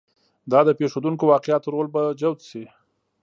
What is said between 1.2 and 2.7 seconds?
واقعاتو رول به جوت شي.